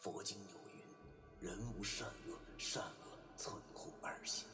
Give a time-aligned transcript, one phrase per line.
[0.00, 0.80] 佛经有云
[1.46, 4.46] ：“人无善恶，善恶寸乎二心。”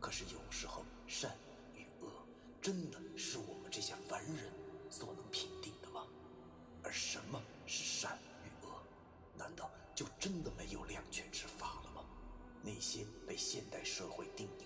[0.00, 1.38] 可是有时候，善
[1.72, 2.10] 与恶
[2.60, 4.52] 真的是我们这些凡人
[4.90, 6.04] 所能评定的吗？
[6.82, 8.82] 而什么是善与恶？
[9.38, 12.04] 难道就真的没有两全之法了吗？
[12.60, 14.64] 那些被现代社会定义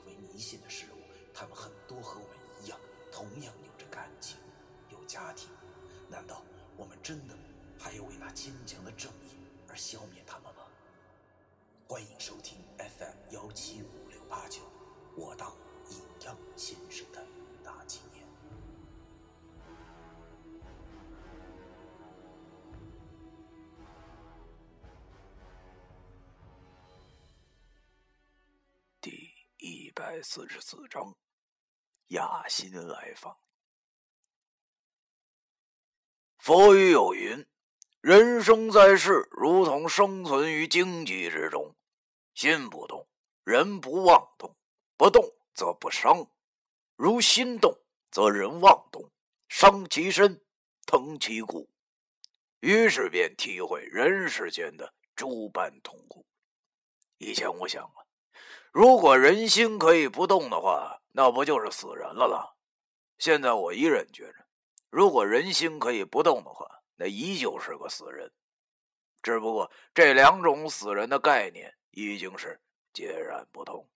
[29.96, 31.16] 百四十四章，
[32.08, 33.34] 雅心来访。
[36.36, 37.46] 佛语有云
[38.02, 41.74] ：“人生在世，如同生存于荆棘之中。
[42.34, 43.08] 心不动，
[43.42, 44.54] 人不妄动；
[44.98, 46.30] 不动则不伤。
[46.96, 47.74] 如心动，
[48.10, 49.10] 则人妄动，
[49.48, 50.44] 伤其身，
[50.84, 51.70] 疼其骨。
[52.60, 56.26] 于是便体会人世间的诸般痛苦。
[57.16, 58.05] 以前我想啊，
[58.72, 62.56] 如果人心可以不动的话，那不就是死人了了？
[63.18, 64.46] 现在我依然觉着。”
[64.90, 68.32] 如果人心可以不动的话，那依旧是个死人。
[69.22, 72.60] 只不过这两种死人的概念已经是
[72.92, 73.88] 截然不同。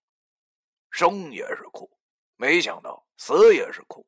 [0.90, 1.90] 生也是苦，
[2.36, 4.06] 没想到死也是苦。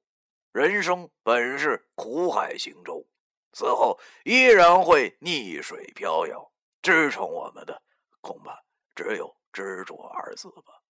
[0.51, 3.07] 人生本是苦海行舟，
[3.53, 6.53] 死后依然会逆水飘摇。
[6.83, 7.81] 支撑我们的，
[8.21, 8.61] 恐怕
[8.95, 10.83] 只有执着二字吧。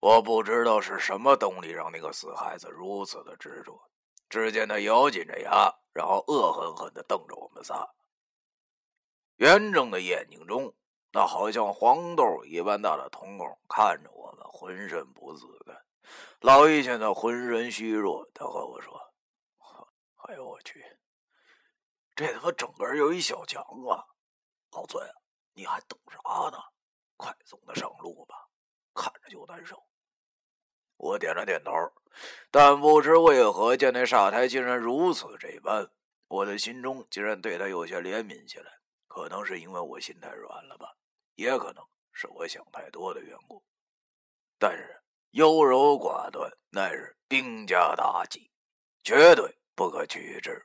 [0.00, 3.80] 我不知道是什么动力让那个死孩子如此的执着。
[4.28, 7.88] 只见他咬紧着牙，然后恶狠狠地瞪着我们仨，
[9.36, 10.74] 圆睁的眼睛中，
[11.12, 15.82] 那好像黄豆一般大的瞳孔看着我们，浑身不自在。
[16.40, 19.00] 老易现在浑身虚弱，他和我说
[20.28, 20.84] ：“哎呦我去，
[22.14, 24.04] 这他妈整个有一小强啊！
[24.72, 25.02] 老孙，
[25.54, 26.58] 你还等啥呢？
[27.18, 28.48] 快送他上路吧，
[28.94, 29.76] 看着就难受。”
[30.96, 31.70] 我点了点头，
[32.50, 35.88] 但不知为何，见那傻台竟然如此这般，
[36.26, 38.72] 我的心中竟然对他有些怜悯起来。
[39.06, 40.94] 可能是因为我心太软了吧，
[41.34, 43.62] 也可能是我想太多的缘故。
[44.58, 45.00] 但是
[45.30, 48.50] 优柔寡断乃是兵家大忌，
[49.02, 50.64] 绝对不可取之。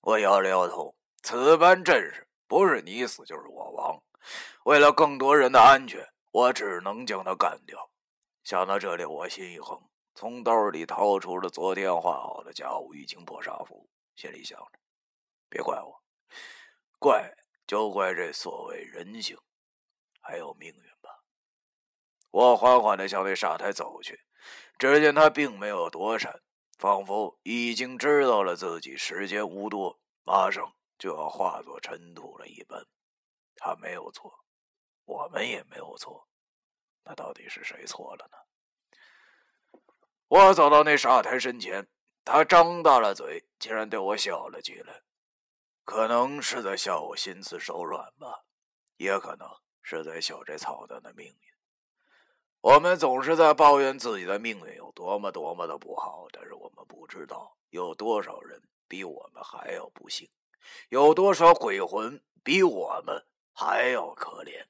[0.00, 4.02] 我摇了摇头，此般阵势，不是你死就是我亡。
[4.64, 7.90] 为了更多人的安全，我只能将他干掉。
[8.42, 9.80] 想到这里，我心一横，
[10.14, 14.78] 从兜里掏出了昨天画好的家务玉清破杀符，心里想着：
[15.48, 16.02] 别怪我，
[16.98, 17.32] 怪
[17.66, 19.36] 就怪这所谓人性，
[20.20, 21.22] 还有命运吧。
[22.30, 24.20] 我缓缓地向那煞台走去，
[24.78, 26.42] 只见他并没有躲闪，
[26.78, 32.84] 仿佛已经知道了自己时间无多，马上就要化作尘土了一般。
[33.56, 34.44] 他没有错，
[35.04, 36.28] 我们也没有错。
[37.04, 39.80] 那到底是谁错了呢？
[40.28, 41.88] 我走到那傻台身前，
[42.24, 45.02] 他张大了嘴，竟然对我笑了起来。
[45.84, 48.44] 可能是在笑我心慈手软吧，
[48.96, 49.46] 也可能
[49.82, 51.38] 是在笑这操蛋的命运。
[52.62, 60.30] 我们总是在抱怨自己的命运有多么多么的不好，但是我们不知道有多少人比我们还要不幸，
[60.88, 64.66] 有多少鬼魂比我们还要可怜。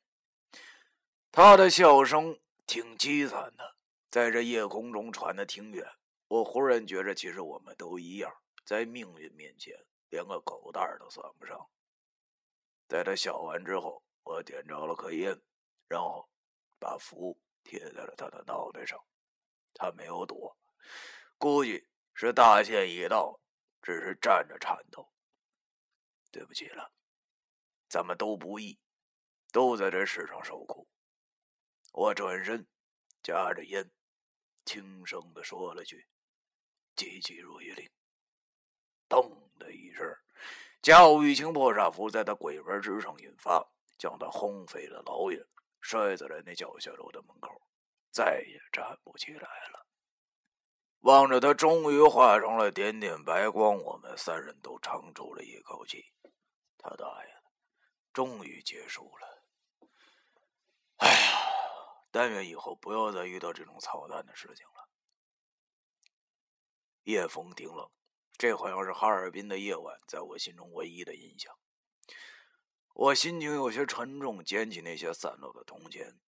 [1.33, 3.77] 他的笑声挺凄惨的，
[4.09, 5.85] 在这夜空中传的挺远。
[6.29, 8.33] 我忽然觉着，其实我们都一样，
[8.65, 9.75] 在命运面前
[10.11, 11.69] 连个狗蛋儿都算不上。
[12.87, 15.41] 在他笑完之后，我点着了颗烟，
[15.89, 16.29] 然后
[16.79, 18.99] 把符贴在了他的脑袋上。
[19.73, 20.57] 他没有躲，
[21.37, 23.41] 估计是大限已到，
[23.83, 25.11] 只是站着颤抖。
[26.31, 26.93] 对不起了，
[27.95, 28.77] 咱们都不易，
[29.53, 30.89] 都在这世上受苦。
[31.93, 32.67] 我转身，
[33.23, 33.89] 夹着烟，
[34.65, 36.05] 轻声的说了句
[36.97, 37.89] ：“急急如律令。”
[39.09, 40.05] 咚的一声，
[40.83, 43.65] 家务玉清破煞符在他鬼门之上引发，
[43.97, 45.41] 将他轰飞了老远，
[45.81, 47.49] 摔在了那脚下楼的门口，
[48.11, 49.87] 再也站不起来了。
[51.03, 56.05] 望着他终于化成了点点白光，我们三人都长出了一口气。
[56.77, 57.34] 他大爷，
[58.15, 59.45] 终于结束了！
[60.99, 61.39] 哎呀！
[62.13, 64.89] 但愿以后不要再遇到这种操蛋的事情了。
[67.03, 67.91] 夜风挺冷，
[68.39, 71.59] 这好像是哈尔滨的夜晚在我心中唯一的印象。
[72.95, 76.21] 我心情有些沉重，捡起那些散落的铜钱。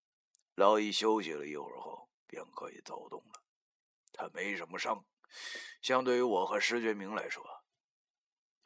[0.56, 3.44] 老易休息了一会儿后，便可以走动了。
[4.12, 5.06] 他没什么伤，
[5.81, 7.56] 相对于我和石觉明来说，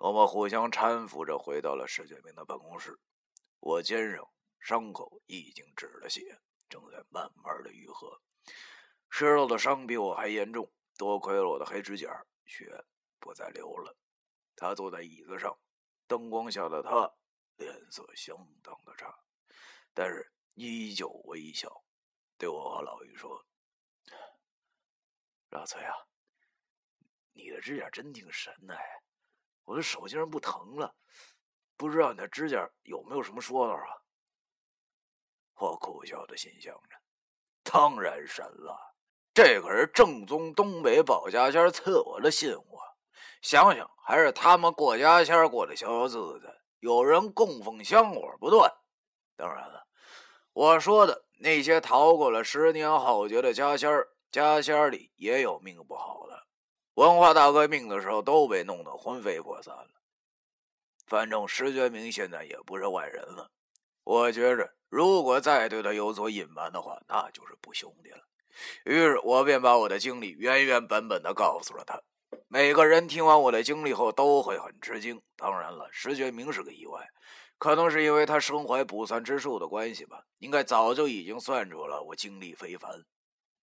[0.01, 2.99] 我们互相搀扶着回到了石建明的办公室。
[3.59, 4.27] 我肩上
[4.59, 8.23] 伤口已经止了血，正在慢慢的愈合。
[9.11, 12.83] 石头的伤比我还严重，多亏了我的黑指甲，血
[13.19, 13.95] 不再流了。
[14.57, 15.55] 他坐在椅子上，
[16.07, 17.13] 灯光下的他
[17.57, 19.15] 脸色相当的差，
[19.93, 21.85] 但是依旧微笑，
[22.39, 23.45] 对我和老于说
[25.53, 25.93] ：“老崔啊，
[27.33, 28.75] 你的指甲真挺神的，
[29.71, 30.93] 我的手竟然不疼了，
[31.77, 34.03] 不知道你的指甲有没有什么说道啊？”
[35.61, 36.97] 我苦笑的心想着
[37.63, 38.77] ：“当然神了。”
[39.33, 42.79] 这可是正宗东北保家仙赐我的信物，
[43.43, 48.69] 想想还是他们过家仙过得逍遥自在，有人供奉香火不断。
[49.37, 49.87] 当然了，
[50.53, 56.49] 我说的那些逃过了十年浩劫的家仙儿，家仙里也有命不好的，
[56.95, 59.89] 文化大革命的时候都被弄得魂飞魄散了。
[61.07, 63.51] 反正石觉明现在也不是外人了，
[64.05, 68.23] 我觉着如果再对他有所隐瞒的话，那就是不兄弟了。
[68.85, 72.01] 于是我便把我的经历原原本本的告诉了他。
[72.47, 77.09] 每个人听完我的经历后都会很吃惊，当然了，石觉明是个意外，
[77.59, 83.05] 可能是因为他身怀卜算之术的关系吧，应该早就已经算出了我经历非凡。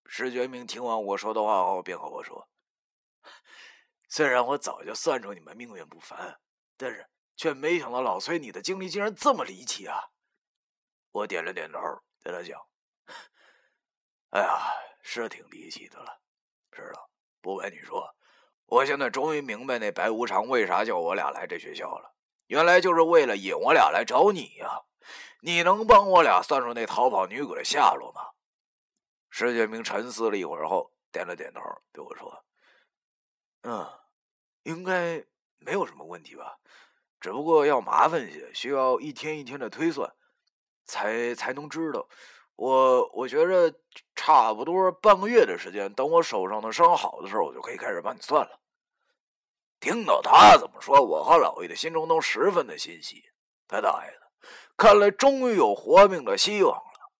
[0.05, 2.47] 石觉明听完我说的话后，便和我说
[4.09, 6.39] ：“虽然我早就算出你们命运不凡，
[6.77, 10.01] 但是却没想到老崔你的经历竟然这么离奇啊！”
[11.11, 11.79] 我点了点头，
[12.23, 12.59] 对他讲。
[14.29, 16.21] 哎呀，是挺离奇的了。
[16.71, 17.09] 知道，
[17.41, 18.15] 不瞒你说，
[18.65, 22.13] 我现在终于明白那白无常为啥叫我俩来这学校了。
[22.47, 24.83] 原来就是为了引我俩来找你呀。
[25.41, 28.21] 你能帮我俩算出那逃跑女鬼的下落吗？
[29.29, 32.45] 石建明沉思了一会儿后，点了点头，对我说
[33.63, 33.87] ：“嗯，
[34.63, 35.23] 应该
[35.57, 36.57] 没有什么问题吧。
[37.19, 40.11] 只不过要麻烦些，需要一天一天的推算，
[40.85, 42.07] 才才能知道。”
[42.57, 43.71] 我我觉着
[44.15, 48.59] 差不多半个月的时间，等我手上的伤好的时候，我就可以开始帮你算了。
[49.79, 53.23] 听到他这么说，我和老易的心中都十分的欣喜。
[53.67, 54.27] 他大爷的，
[54.75, 57.11] 看来终于有活命的希望了。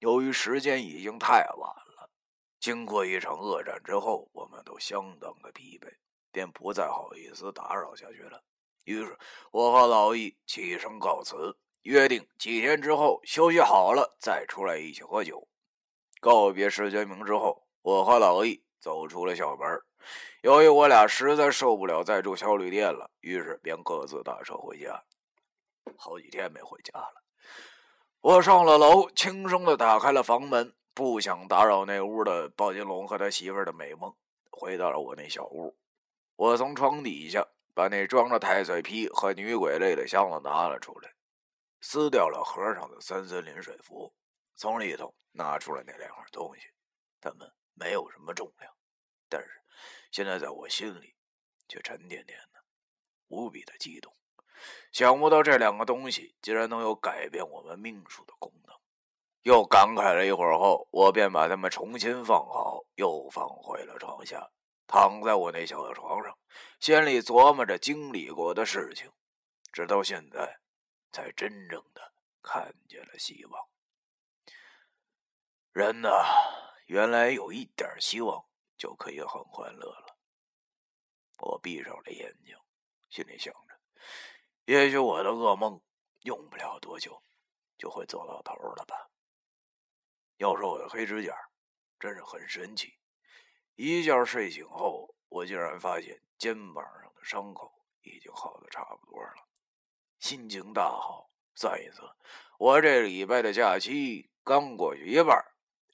[0.00, 1.74] 由于时间已经太晚，
[2.62, 5.92] 经过一场恶战之后，我们都相当的疲惫，
[6.30, 8.40] 便不再好意思打扰下去了。
[8.84, 9.18] 于是，
[9.50, 11.58] 我和老易起身告辞。
[11.82, 15.48] 约定几天之后休息好了再出来一起喝酒。
[16.20, 19.66] 告别石觉明之后，我和老易走出了校门。
[20.42, 25.02] 由于我俩实在受不了再住小旅店了，于是便各自打车回家。
[25.96, 27.24] 好几天没回家了，
[28.20, 34.14] 我上了楼，轻声的打开了房门，不想打扰那屋的鲍金龙和他媳妇的美梦。
[34.50, 35.76] 回到了我那小屋，
[36.36, 41.10] 我从床底下把那装着太岁皮和女鬼类的箱子拿了出来。
[41.80, 44.14] 撕掉了盒上的三森林水符，
[44.54, 46.68] 从里头拿出了那两样东西。
[47.20, 48.72] 它们没有什么重量，
[49.28, 49.48] 但是
[50.10, 51.16] 现在在我心里
[51.66, 52.60] 却沉甸甸的，
[53.28, 54.14] 无比的激动。
[54.92, 58.61] 想不到这两个东西竟然能有改变我们命数的功能。
[59.42, 64.50] 又感慨了一会儿后，我便把它们重新放好，又放回了床下，
[64.86, 66.38] 躺在我那小床上，
[66.80, 69.10] 心里琢磨着经历过的事情，
[69.72, 70.58] 直到现在。
[71.14, 73.68] 才真正的看见了希望。
[75.72, 76.08] 人呢，
[76.86, 78.42] 原来有一点希望
[78.78, 80.16] 就可以很欢乐了。
[81.40, 82.56] 我闭上了眼睛，
[83.10, 83.78] 心里想着，
[84.64, 85.82] 也许我的噩梦
[86.22, 87.22] 用不了多久
[87.76, 89.10] 就会走到头了吧。
[90.42, 91.32] 要说我的黑指甲，
[92.00, 92.92] 真是很神奇。
[93.76, 97.72] 一觉睡醒后，我竟然发现肩膀上的伤口
[98.02, 99.34] 已经好的差不多了。
[100.18, 102.10] 心情大好，算一算，
[102.58, 105.40] 我这礼拜的假期刚过去一半，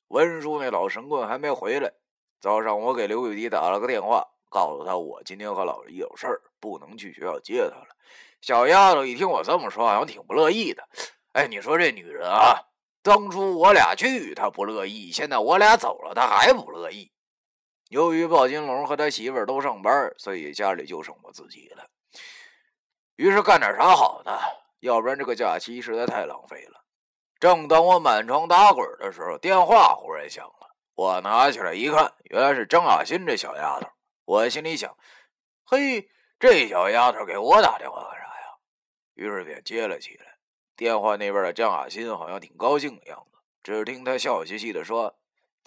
[0.09, 1.93] 文书那老神棍还没回来。
[2.41, 7.89] 早上我给刘玉迪打了个电话，告诉他我今天和老姨有事儿，不能去学校接他了。
[8.41, 10.89] 小丫头一听我这么说，好像挺不乐意的。
[11.33, 12.65] 哎，你说这女人啊，
[13.03, 17.11] 当初我俩去他不乐意，现在我俩走了他还不乐意。
[17.89, 21.89] 由于鲍金龙和他媳妇儿都上班，所以家里就剩我自己了。
[23.17, 24.33] 于是干点啥好呢？
[24.81, 26.85] 要不然这个假期实在太浪费了。
[27.41, 30.77] 正当我满床打滚的时候，电话忽然响了。
[30.95, 33.89] 我拿起来一看，原来是张雅欣这小丫头。
[34.25, 34.97] 我心里想：
[35.65, 38.59] 嘿，这小丫头给我打电话干啥呀？
[39.15, 40.38] 于是便接了起来。
[40.79, 45.17] 电话那边的江雅欣好像挺高兴的样子，只听他笑嘻嘻的说：“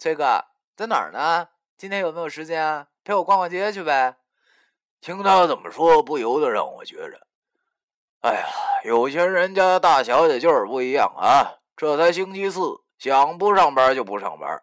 [0.00, 0.42] 崔哥
[0.74, 1.48] 在哪儿呢？
[1.76, 2.86] 今天有没有时间啊？
[3.04, 4.16] 陪我逛逛街去呗。”
[5.02, 7.26] 听他怎么说，不由得让我觉着，
[8.22, 8.46] 哎呀，
[8.84, 11.58] 有钱人家的大小姐就是不一样啊！
[11.76, 12.60] 这才星期四，
[12.96, 14.62] 想不上班就不上班。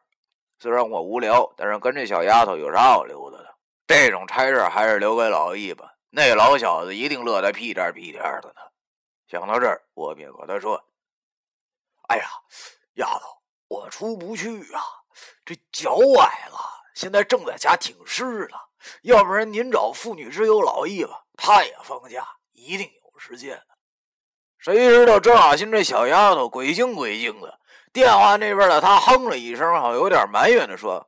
[0.57, 3.53] 虽然我无聊，但是跟这小丫头有啥好溜达的？
[3.85, 5.93] 这种差事还是留给老易吧。
[6.09, 8.61] 那老小子一定乐得屁颠屁颠的呢。
[9.29, 10.83] 想到这儿，我便和他说
[12.09, 12.27] ：“哎呀，
[12.95, 13.27] 丫头，
[13.67, 14.81] 我出不去啊，
[15.45, 16.57] 这脚崴了，
[16.95, 18.57] 现在正在家挺尸呢。
[19.03, 23.67] 要不然您找妇女之友老易吧，他也放假，一定有时间的。”
[24.57, 27.59] 谁知道张雅欣这小丫头鬼精鬼精的，
[27.93, 31.07] 电话那边的她哼了一声，好像有点埋怨的说：“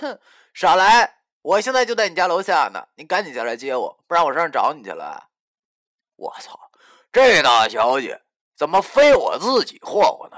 [0.00, 0.18] 哼，
[0.54, 1.18] 少来！
[1.42, 5.28] 我现在就在你家楼下呢，你赶紧下来接我，不然我上找你去了。”
[6.16, 6.58] 我操！
[7.12, 8.20] 这大小姐
[8.56, 10.36] 怎么非我自己霍霍呢？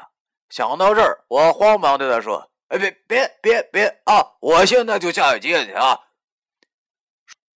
[0.49, 4.21] 想到这儿，我慌忙对她说：“哎，别别别别啊！
[4.41, 5.99] 我现在就下去接你啊！”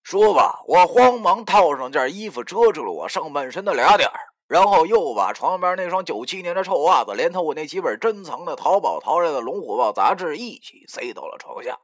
[0.04, 11.76] 说吧，我慌忙套上件衣服，遮住了我上半身的俩点儿然后又把床边那双九七年的臭袜子，连同我那几本珍藏的淘宝淘来的《龙虎豹》杂志一起塞到了床下。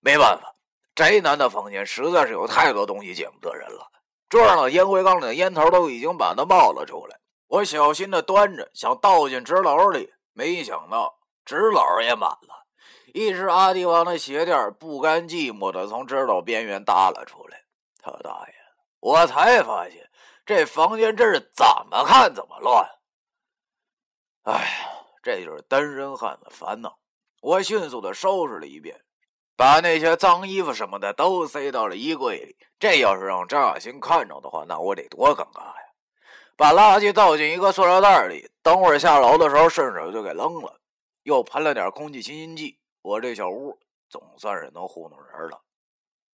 [0.00, 0.54] 没办法，
[0.94, 3.86] 宅男的房间实在是有太多东西见不得人了。
[4.32, 12.66] 桌上的烟灰缸里的烟头都已经把它冒了出来，我小心的端着想倒进纸篓里，没想到纸篓也满了。
[13.12, 17.62] 一只阿迪王的鞋垫不甘寂寞的从纸篓边缘耷了出来。
[18.00, 18.54] 他大爷！
[19.00, 20.10] 我才发现
[20.46, 22.88] 这房间真是怎么看怎么乱。
[24.44, 24.88] 哎呀，
[25.22, 26.98] 这就是单身汉的烦恼。
[27.42, 28.98] 我迅速的收拾了一遍。
[29.62, 32.56] 把那些脏衣服什么的都塞到了衣柜里。
[32.80, 35.74] 这要是让张雅欣看着的话，那我得多尴尬呀！
[36.56, 40.80] 把垃圾倒进一个塑料袋里，等会儿下楼的时候顺手就给扔了。
[41.22, 43.78] 又喷了点空气清新剂，我这小屋
[44.10, 45.60] 总算是能糊弄人了。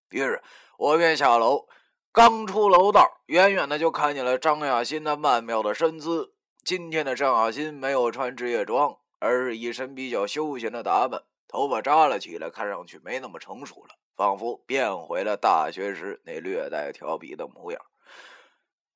[0.09, 0.43] 于是，
[0.79, 1.67] 我便下楼。
[2.11, 6.33] 刚出楼道，远远的就看见了张雅欣那曼妙的身姿。
[6.65, 11.25] 今天的张雅欣没有穿职业装，而是一身比较休闲的打扮。
[11.49, 17.81] 头发扎了起来，看上去没那么成熟了，仿佛变回了大学时那略带调皮的模样。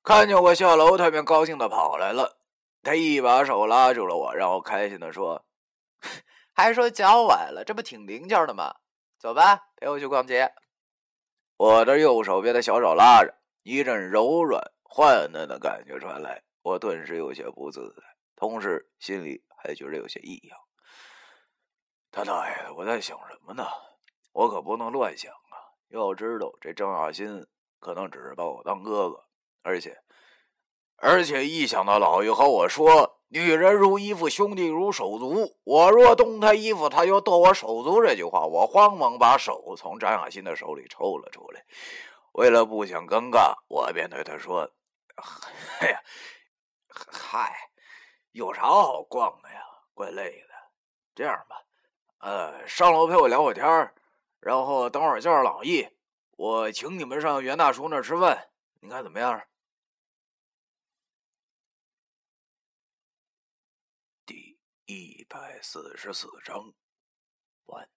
[0.04, 2.38] 看见我下楼，他便高兴的跑来了。
[2.82, 5.46] 他一把手拉住了我，然后开心的说
[6.52, 8.74] ：“还说脚崴了，这不挺灵巧的吗？
[9.18, 10.52] 走吧，陪我去逛街。”
[11.56, 13.32] 我的右手被他小手拉着，
[13.62, 18.02] 一阵柔软幻嫩的感觉传来，我顿时有些不自在，
[18.34, 20.58] 同时心里还觉得有些异样。
[22.12, 22.74] 他大爷的！
[22.74, 23.66] 我在想什么呢？
[24.32, 25.72] 我可不能乱想啊！
[25.88, 27.46] 要知道，这张雅欣
[27.80, 29.24] 可能只是把我当哥哥，
[29.62, 29.98] 而且，
[30.96, 41.64] 而且一想到老爷和我说“女人如衣服，兄弟如手足”，我若动他衣服，他就剁我手足这句话，我慌忙把手从张雅欣的手里抽了出来。
[42.32, 44.70] 为了不想尴尬，我便对他说
[45.80, 46.02] ：“哎呀，
[46.88, 47.70] 嗨，
[48.32, 49.62] 有啥好逛的呀？
[49.94, 50.54] 怪累的。
[51.14, 51.56] 这样吧。”
[52.22, 53.92] 呃，上楼陪我聊会天儿，
[54.38, 55.88] 然后等会儿叫上老易，
[56.36, 58.48] 我请你们上袁大叔那儿吃饭，
[58.80, 59.44] 你看怎么样？
[64.24, 66.72] 第一百四十四章
[67.66, 67.88] 完。